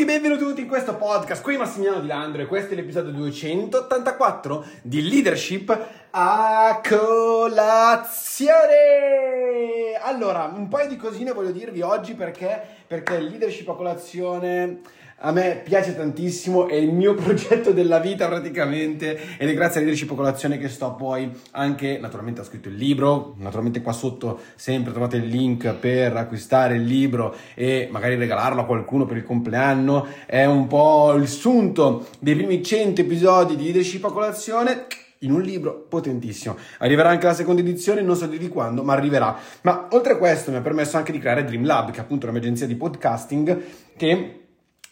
[0.00, 1.42] tutti, benvenuti in questo podcast.
[1.42, 8.48] Qui Massimiliano Di Landro e questo è l'episodio 284 di Leadership a colazione.
[10.00, 14.80] Allora, un paio di cosine voglio dirvi oggi perché, perché leadership a colazione
[15.22, 19.82] a me piace tantissimo, è il mio progetto della vita praticamente ed è grazie a
[19.82, 24.92] Leadership Colazione che sto poi anche, naturalmente ho scritto il libro, naturalmente qua sotto sempre
[24.92, 30.06] trovate il link per acquistare il libro e magari regalarlo a qualcuno per il compleanno,
[30.26, 34.86] è un po' il sunto dei primi 100 episodi di Leadership Colazione
[35.22, 36.56] in un libro potentissimo.
[36.78, 39.36] Arriverà anche la seconda edizione, non so di quando, ma arriverà.
[39.62, 42.24] Ma oltre a questo mi ha permesso anche di creare Dream Lab, che è appunto
[42.24, 43.62] una mia agenzia di podcasting
[43.98, 44.39] che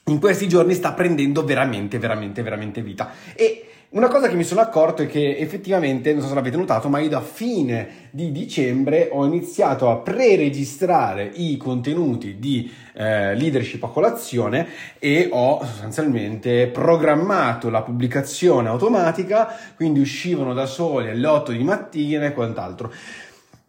[0.09, 3.11] in questi giorni sta prendendo veramente, veramente, veramente vita.
[3.35, 6.91] E una cosa che mi sono accorto è che effettivamente, non so se l'avete notato,
[6.91, 13.83] ma io da fine di dicembre ho iniziato a pre-registrare i contenuti di eh, leadership
[13.85, 14.67] a colazione
[14.99, 22.27] e ho sostanzialmente programmato la pubblicazione automatica, quindi uscivano da soli alle 8 di mattina
[22.27, 22.93] e quant'altro.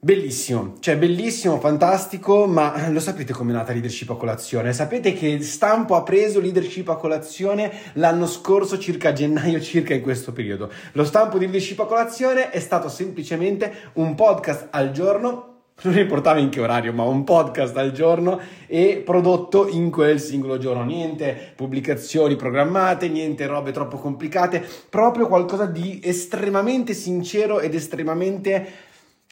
[0.01, 4.71] Bellissimo, cioè bellissimo, fantastico, ma lo sapete com'è nata Leadership a colazione?
[4.71, 10.31] Sapete che Stampo ha preso Leadership a colazione l'anno scorso, circa gennaio, circa in questo
[10.31, 10.71] periodo.
[10.93, 15.49] Lo stampo di Leadership a colazione è stato semplicemente un podcast al giorno
[15.81, 20.57] non importava in che orario, ma un podcast al giorno e prodotto in quel singolo
[20.57, 20.83] giorno.
[20.83, 28.87] Niente pubblicazioni programmate, niente robe troppo complicate, proprio qualcosa di estremamente sincero ed estremamente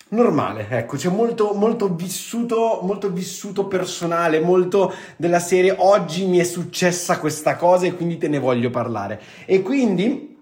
[0.09, 6.43] normale, ecco, c'è molto, molto vissuto, molto vissuto personale, molto della serie oggi mi è
[6.43, 9.21] successa questa cosa e quindi te ne voglio parlare.
[9.45, 10.35] E quindi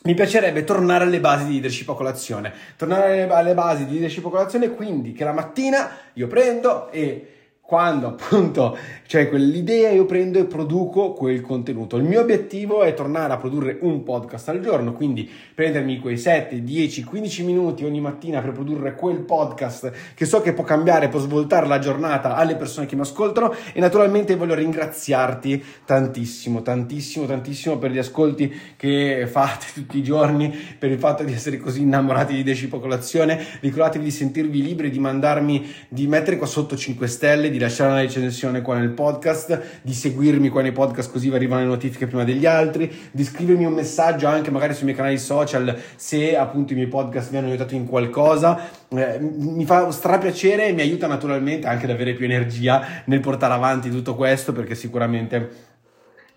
[0.00, 4.30] mi piacerebbe tornare alle basi di leadership a colazione, tornare alle basi di leadership a
[4.30, 7.32] colazione, quindi che la mattina io prendo e
[7.68, 11.98] quando appunto c'è quell'idea io prendo e produco quel contenuto.
[11.98, 16.62] Il mio obiettivo è tornare a produrre un podcast al giorno, quindi prendermi quei 7,
[16.62, 21.20] 10, 15 minuti ogni mattina per produrre quel podcast che so che può cambiare, può
[21.20, 27.76] svoltare la giornata alle persone che mi ascoltano e naturalmente voglio ringraziarti tantissimo, tantissimo, tantissimo
[27.76, 30.48] per gli ascolti che fate tutti i giorni,
[30.78, 33.44] per il fatto di essere così innamorati di Decipocolazione.
[33.60, 37.90] Ricordatevi di sentirvi liberi, di mandarmi, di mettere qua sotto 5 stelle, di di lasciare
[37.90, 42.06] una recensione qua nel podcast, di seguirmi qua nei podcast così vi arrivano le notifiche
[42.06, 46.72] prima degli altri, di scrivermi un messaggio anche magari sui miei canali social se appunto
[46.72, 48.70] i miei podcast mi hanno aiutato in qualcosa.
[48.88, 53.52] Eh, mi fa strapiacere e mi aiuta naturalmente anche ad avere più energia nel portare
[53.52, 55.76] avanti tutto questo perché sicuramente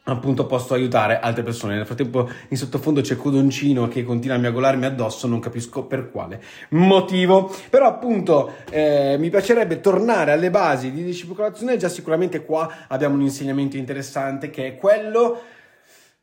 [0.03, 1.75] appunto posso aiutare altre persone.
[1.75, 6.41] Nel frattempo in sottofondo c'è Codoncino che continua a miagolarmi addosso, non capisco per quale
[6.69, 7.53] motivo.
[7.69, 13.21] Però appunto eh, mi piacerebbe tornare alle basi di discipolazione, già sicuramente qua abbiamo un
[13.21, 15.41] insegnamento interessante che è quello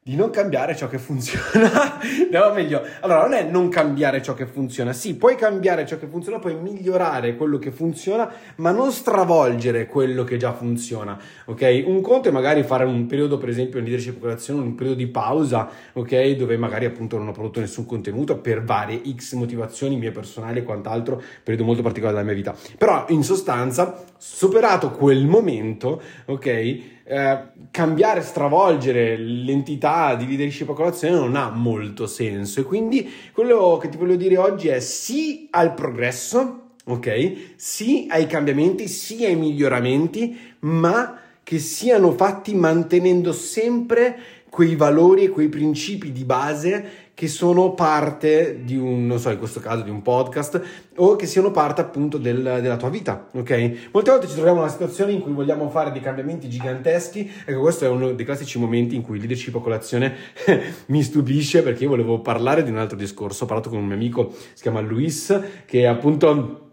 [0.09, 1.99] di non cambiare ciò che funziona.
[2.33, 2.83] no, meglio.
[3.01, 4.95] Allora, non è non cambiare ciò che funziona.
[4.95, 8.27] Sì, puoi cambiare ciò che funziona, puoi migliorare quello che funziona,
[8.57, 11.19] ma non stravolgere quello che già funziona.
[11.45, 11.83] Ok?
[11.85, 15.09] Un conto è magari fare un periodo, per esempio, in leadership colazione, un periodo di
[15.09, 16.31] pausa, ok?
[16.31, 20.63] Dove magari appunto non ho prodotto nessun contenuto per varie X motivazioni mie personali e
[20.63, 22.57] quant'altro, periodo molto particolare della mia vita.
[22.79, 26.97] Però, in sostanza, superato quel momento, ok?
[27.11, 27.39] Eh,
[27.71, 33.89] cambiare, stravolgere l'entità di leadership a colazione non ha molto senso e quindi quello che
[33.89, 37.55] ti voglio dire oggi è sì al progresso, ok?
[37.57, 44.19] Sì ai cambiamenti, sì ai miglioramenti, ma che siano fatti mantenendo sempre
[44.51, 49.39] quei valori e quei principi di base che sono parte di un, non so, in
[49.39, 50.63] questo caso di un podcast
[50.99, 53.89] o che siano parte appunto del, della tua vita, ok?
[53.91, 57.59] Molte volte ci troviamo in una situazione in cui vogliamo fare dei cambiamenti giganteschi, ecco
[57.59, 60.15] questo è uno dei classici momenti in cui leadership a colazione
[60.87, 63.97] mi stupisce perché io volevo parlare di un altro discorso, ho parlato con un mio
[63.97, 66.68] amico, si chiama Luis, che appunto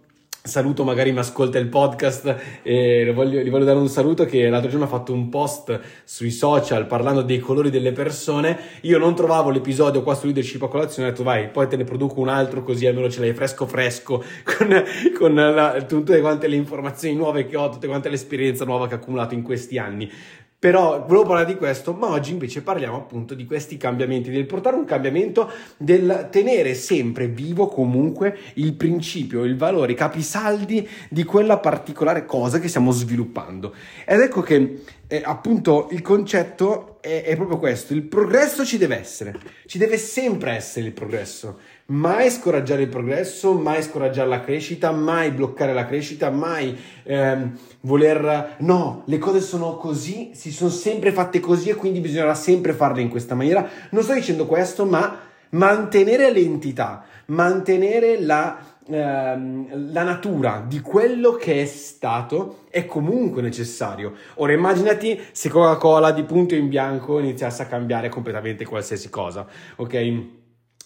[0.46, 4.70] saluto, magari mi ascolta il podcast e voglio, gli voglio dare un saluto che l'altro
[4.70, 8.58] giorno ha fatto un post sui social parlando dei colori delle persone.
[8.82, 11.84] Io non trovavo l'episodio qua su leadership a colazione, ho detto vai, poi te ne
[11.84, 14.84] produco un altro così almeno ce l'hai fresco fresco con,
[15.18, 18.98] con la, tutte quante le informazioni nuove che ho, tutte quante l'esperienza nuova che ho
[18.98, 20.10] accumulato in questi anni.
[20.58, 24.76] Però volevo parlare di questo, ma oggi invece parliamo appunto di questi cambiamenti, del portare
[24.76, 31.60] un cambiamento, del tenere sempre vivo comunque il principio, il valore, i capisaldi di quella
[31.60, 33.76] particolare cosa che stiamo sviluppando.
[34.06, 38.98] Ed ecco che eh, appunto il concetto è, è proprio questo, il progresso ci deve
[38.98, 39.38] essere,
[39.68, 41.60] ci deve sempre essere il progresso.
[41.88, 48.56] Mai scoraggiare il progresso, mai scoraggiare la crescita, mai bloccare la crescita, mai ehm, voler...
[48.60, 53.02] No, le cose sono così, si sono sempre fatte così e quindi bisognerà sempre farle
[53.02, 53.70] in questa maniera.
[53.92, 55.20] Non sto dicendo questo, ma
[55.50, 64.14] mantenere l'entità, mantenere la, ehm, la natura di quello che è stato è comunque necessario.
[64.36, 69.46] Ora immaginati se Coca-Cola di punto in bianco iniziasse a cambiare completamente qualsiasi cosa,
[69.78, 70.24] ok?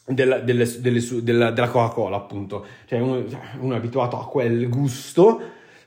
[0.06, 2.66] Della, delle, delle, della, della, Coca-Cola, appunto.
[2.86, 3.24] Cioè, uno,
[3.60, 5.40] uno, è abituato a quel gusto,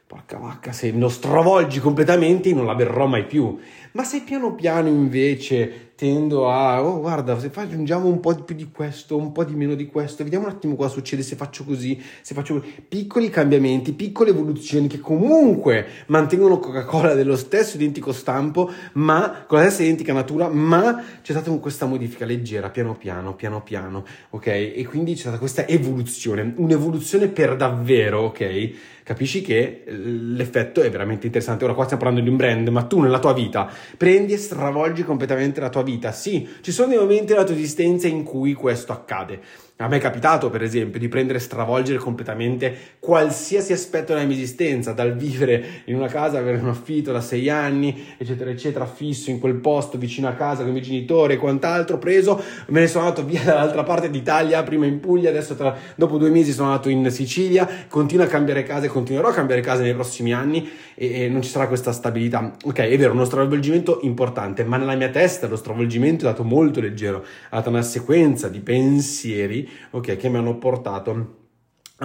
[0.06, 3.58] porca vacca, se lo stravolgi completamente non la berrò mai più.
[3.92, 8.56] Ma se piano piano invece tendo a, oh guarda, se aggiungiamo un po' di più
[8.56, 11.62] di questo, un po' di meno di questo, vediamo un attimo cosa succede se faccio
[11.62, 18.68] così, se faccio piccoli cambiamenti, piccole evoluzioni che comunque mantengono Coca-Cola dello stesso identico stampo,
[18.94, 23.62] ma con la stessa identica natura, ma c'è stata questa modifica leggera, piano piano, piano
[23.62, 24.46] piano, ok?
[24.48, 28.72] E quindi c'è stata questa evoluzione, un'evoluzione per davvero, ok?
[29.04, 31.64] Capisci che l'effetto è veramente interessante.
[31.64, 35.02] Ora qua stiamo parlando di un brand, ma tu nella tua vita prendi e stravolgi
[35.02, 36.12] completamente la tua vita.
[36.12, 39.40] Sì, ci sono dei momenti della tua esistenza in cui questo accade.
[39.82, 44.36] A me è capitato, per esempio, di prendere e stravolgere completamente qualsiasi aspetto della mia
[44.36, 49.30] esistenza, dal vivere in una casa, avere un affitto da sei anni, eccetera, eccetera, fisso
[49.30, 52.86] in quel posto, vicino a casa con i miei genitori e quant'altro, preso, me ne
[52.86, 56.68] sono andato via dall'altra parte d'Italia, prima in Puglia, adesso tra, dopo due mesi sono
[56.68, 61.22] andato in Sicilia, continuo a cambiare casa continuerò a cambiare casa nei prossimi anni e,
[61.22, 62.52] e non ci sarà questa stabilità.
[62.64, 66.80] Ok, è vero, uno stravolgimento importante, ma nella mia testa lo stravolgimento è dato molto
[66.80, 71.40] leggero, ha dato una sequenza di pensieri ok, che mi hanno portato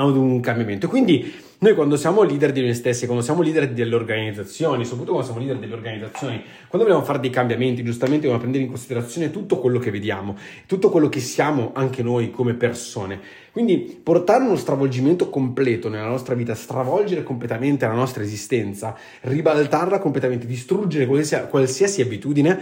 [0.05, 0.88] ad un cambiamento.
[0.88, 5.25] Quindi noi quando siamo leader di noi stessi, quando siamo leader delle organizzazioni, soprattutto quando
[5.25, 9.57] siamo leader delle organizzazioni, quando vogliamo fare dei cambiamenti, giustamente dobbiamo prendere in considerazione tutto
[9.57, 13.19] quello che vediamo, tutto quello che siamo anche noi come persone.
[13.51, 20.45] Quindi portare uno stravolgimento completo nella nostra vita, stravolgere completamente la nostra esistenza, ribaltarla completamente,
[20.45, 22.59] distruggere qualsiasi, qualsiasi abitudine,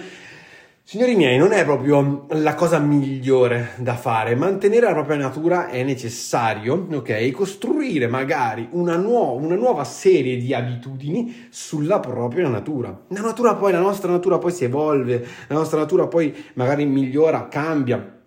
[0.87, 4.35] Signori miei, non è proprio la cosa migliore da fare.
[4.35, 7.31] Mantenere la propria natura è necessario, ok?
[7.31, 12.95] Costruire magari una, nuova, una nuova serie di abitudini sulla propria natura.
[13.07, 17.47] La natura poi, la nostra natura poi si evolve, la nostra natura poi magari migliora,
[17.47, 18.19] cambia.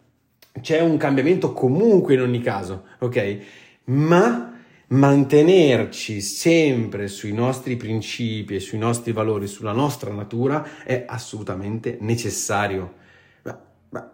[0.60, 3.38] C'è un cambiamento comunque in ogni caso, ok?
[3.84, 4.47] Ma
[4.88, 12.94] mantenerci sempre sui nostri principi e sui nostri valori, sulla nostra natura, è assolutamente necessario.
[13.42, 14.10] Ma, ma,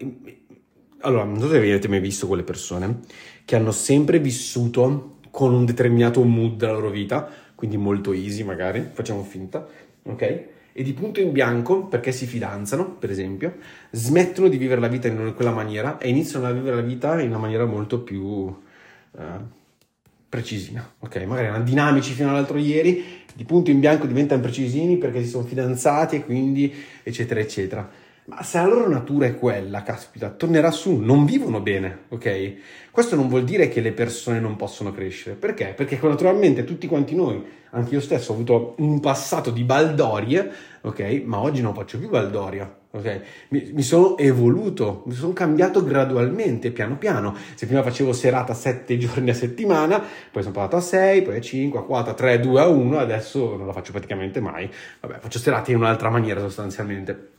[1.01, 3.01] allora, non so se avete mai visto quelle persone
[3.45, 8.89] che hanno sempre vissuto con un determinato mood della loro vita, quindi molto easy magari,
[8.93, 9.67] facciamo finta,
[10.03, 10.45] ok?
[10.73, 13.57] E di punto in bianco, perché si fidanzano, per esempio,
[13.91, 17.29] smettono di vivere la vita in quella maniera e iniziano a vivere la vita in
[17.29, 18.23] una maniera molto più...
[19.13, 19.63] Uh,
[20.35, 21.23] precisina, ok?
[21.27, 25.45] Magari erano dinamici fino all'altro ieri, di punto in bianco diventano precisini perché si sono
[25.45, 27.89] fidanzati e quindi eccetera eccetera.
[28.27, 32.55] Ma se la loro natura è quella, caspita, tornerà su, non vivono bene, ok?
[32.91, 35.73] Questo non vuol dire che le persone non possono crescere, perché?
[35.77, 37.41] Perché naturalmente tutti quanti noi,
[37.71, 41.23] anche io stesso, ho avuto un passato di baldorie, ok?
[41.25, 43.21] Ma oggi non faccio più baldoria, ok?
[43.49, 47.35] Mi, mi, sono evoluto, mi sono cambiato gradualmente, piano piano.
[47.55, 51.41] Se prima facevo serata 7 giorni a settimana, poi sono passato a 6, poi a
[51.41, 54.71] 5, a 4, a 3, 2, a 1, adesso non la faccio praticamente mai.
[55.01, 57.31] Vabbè, faccio serate in un'altra maniera sostanzialmente.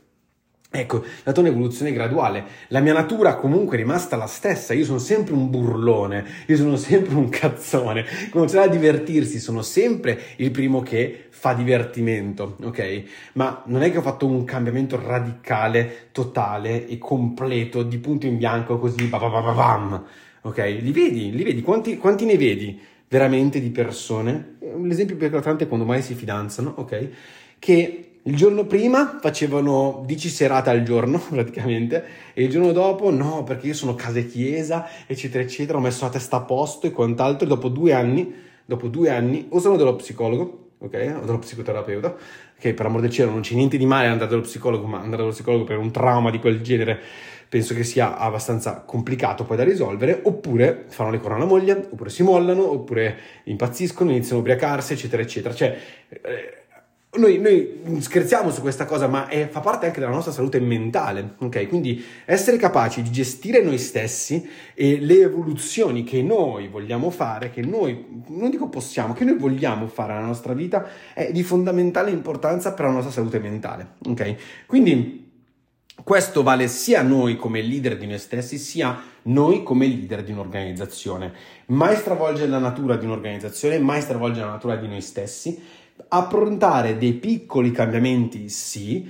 [0.78, 2.44] Ecco, tua un'evoluzione graduale.
[2.68, 4.74] La mia natura comunque è rimasta la stessa.
[4.74, 8.04] Io sono sempre un burlone, io sono sempre un cazzone.
[8.30, 13.02] Quando c'è da divertirsi, sono sempre il primo che fa divertimento, ok?
[13.34, 18.36] Ma non è che ho fatto un cambiamento radicale, totale e completo, di punto in
[18.36, 20.04] bianco, così, bam,
[20.42, 20.58] ok?
[20.80, 22.78] Li vedi, li vedi, quanti, quanti ne vedi
[23.08, 24.56] veramente di persone?
[24.82, 27.08] L'esempio più eclatante è quando mai si fidanzano, ok?
[27.58, 32.04] Che il giorno prima facevano 10 serate al giorno praticamente
[32.34, 36.04] e il giorno dopo no perché io sono casa e chiesa eccetera eccetera ho messo
[36.04, 39.76] la testa a posto e quant'altro e dopo due anni dopo due anni o sono
[39.76, 42.16] dello psicologo ok o dello psicoterapeuta
[42.58, 45.18] che per amor del cielo non c'è niente di male andare dallo psicologo ma andare
[45.18, 47.00] dallo psicologo per un trauma di quel genere
[47.48, 52.10] penso che sia abbastanza complicato poi da risolvere, oppure fanno le corna alla moglie, oppure
[52.10, 55.54] si mollano, oppure impazziscono, iniziano a ubriacarsi, eccetera, eccetera.
[55.54, 55.78] Cioè,
[56.08, 56.65] eh,
[57.16, 61.34] noi, noi, scherziamo su questa cosa, ma è, fa parte anche della nostra salute mentale,
[61.38, 61.68] ok?
[61.68, 67.62] Quindi essere capaci di gestire noi stessi e le evoluzioni che noi vogliamo fare, che
[67.62, 72.72] noi, non dico possiamo, che noi vogliamo fare nella nostra vita, è di fondamentale importanza
[72.72, 74.34] per la nostra salute mentale, ok?
[74.66, 75.24] Quindi
[76.04, 81.32] questo vale sia noi come leader di noi stessi, sia noi come leader di un'organizzazione.
[81.66, 85.60] Mai stravolgere la natura di un'organizzazione, mai stravolgere la natura di noi stessi,
[86.08, 89.08] approntare dei piccoli cambiamenti, sì,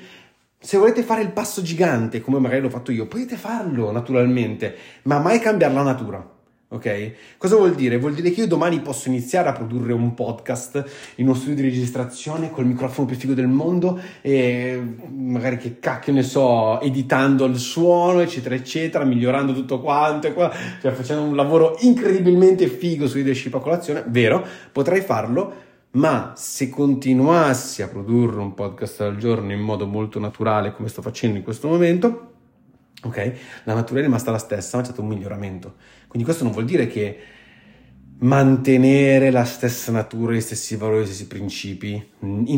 [0.59, 5.19] se volete fare il passo gigante, come magari l'ho fatto io, potete farlo naturalmente, ma
[5.19, 6.35] mai cambiare la natura.
[6.69, 7.13] Ok?
[7.39, 7.97] Cosa vuol dire?
[7.97, 11.63] Vuol dire che io domani posso iniziare a produrre un podcast in uno studio di
[11.63, 14.83] registrazione col microfono più figo del mondo e
[15.15, 20.35] magari che cacchio ne so, editando il suono, eccetera, eccetera, migliorando tutto quanto,
[20.83, 24.45] cioè facendo un lavoro incredibilmente figo su leadership a colazione, vero?
[24.73, 25.66] Potrei farlo,
[25.97, 31.03] ma se continuassi a produrre un podcast al giorno in modo molto naturale come sto
[31.03, 32.33] facendo in questo momento,
[33.03, 33.33] ok?
[33.65, 35.77] La natura è rimasta la stessa, ma c'è stato un miglioramento.
[36.07, 37.19] Quindi questo non vuol dire che
[38.19, 42.11] mantenere la stessa natura, gli stessi valori, gli stessi principi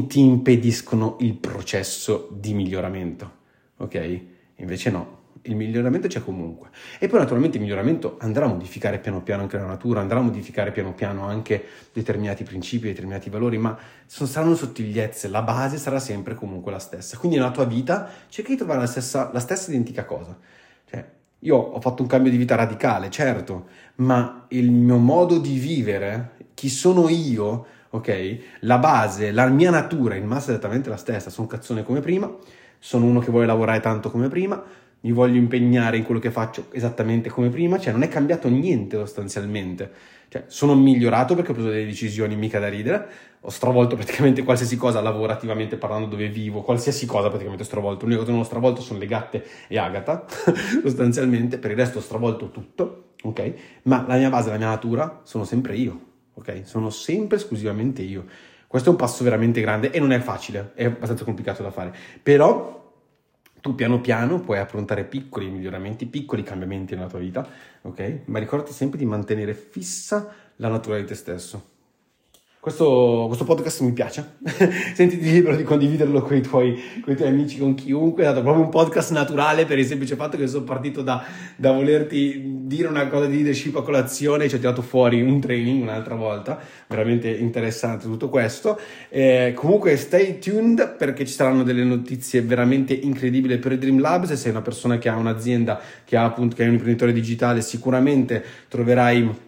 [0.06, 3.32] ti impediscono il processo di miglioramento,
[3.76, 4.20] ok?
[4.56, 6.68] Invece no, il miglioramento c'è comunque.
[6.98, 10.22] E poi naturalmente il miglioramento andrà a modificare piano piano anche la natura, andrà a
[10.22, 13.76] modificare piano piano anche determinati principi, determinati valori, ma
[14.06, 17.16] saranno sottigliezze, la base sarà sempre comunque la stessa.
[17.16, 20.36] Quindi nella tua vita cerca di trovare la stessa, la stessa identica cosa.
[20.84, 21.04] Cioè,
[21.40, 26.32] io ho fatto un cambio di vita radicale, certo, ma il mio modo di vivere,
[26.54, 28.38] chi sono io, ok?
[28.60, 31.30] La base, la mia natura in massa è esattamente la stessa.
[31.30, 32.34] Sono un cazzone come prima,
[32.78, 34.62] sono uno che vuole lavorare tanto come prima,
[35.00, 38.96] mi voglio impegnare in quello che faccio esattamente come prima, cioè non è cambiato niente
[38.96, 40.16] sostanzialmente.
[40.28, 43.08] Cioè, sono migliorato perché ho preso delle decisioni mica da ridere,
[43.40, 48.04] ho stravolto praticamente qualsiasi cosa lavorativamente parlando dove vivo, qualsiasi cosa praticamente ho stravolto.
[48.04, 50.26] L'unica cosa che non ho stravolto sono le gatte e Agata,
[50.82, 53.52] sostanzialmente, per il resto ho stravolto tutto, ok?
[53.84, 56.00] Ma la mia base, la mia natura sono sempre io,
[56.34, 56.62] ok?
[56.64, 58.26] Sono sempre esclusivamente io.
[58.66, 61.94] Questo è un passo veramente grande e non è facile, è abbastanza complicato da fare,
[62.22, 62.87] però
[63.68, 67.46] tu piano piano puoi approntare piccoli miglioramenti, piccoli cambiamenti nella tua vita,
[67.82, 68.20] ok?
[68.24, 71.76] Ma ricordati sempre di mantenere fissa la natura di te stesso.
[72.60, 74.38] Questo, questo, podcast mi piace,
[74.92, 78.42] sentiti libero di condividerlo con i, tuoi, con i, tuoi, amici, con chiunque, è stato
[78.42, 81.24] proprio un podcast naturale per il semplice fatto che sono partito da,
[81.54, 84.44] da volerti dire una cosa di leadership a colazione.
[84.44, 88.76] E ci ho tirato fuori un training un'altra volta, veramente interessante tutto questo.
[89.08, 94.24] Eh, comunque stay tuned perché ci saranno delle notizie veramente incredibili per il Dream Lab,
[94.24, 97.60] se sei una persona che ha un'azienda, che, ha, appunto, che è un imprenditore digitale,
[97.60, 99.46] sicuramente troverai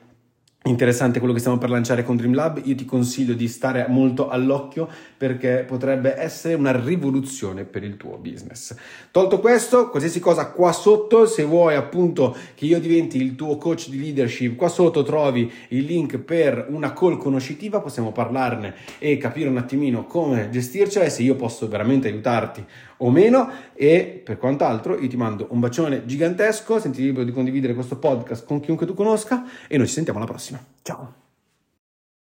[0.64, 4.88] interessante quello che stiamo per lanciare con Dreamlab, io ti consiglio di stare molto all'occhio
[5.17, 8.75] perché potrebbe essere una rivoluzione per il tuo business.
[9.11, 13.88] Tolto questo, qualsiasi cosa qua sotto, se vuoi appunto che io diventi il tuo coach
[13.88, 19.49] di leadership, qua sotto trovi il link per una call conoscitiva, possiamo parlarne e capire
[19.49, 22.64] un attimino come gestircela e se io posso veramente aiutarti
[23.02, 27.75] o meno e per quant'altro io ti mando un bacione gigantesco, senti libero di condividere
[27.75, 30.50] questo podcast con chiunque tu conosca e noi ci sentiamo alla prossima.
[30.84, 31.14] 讲。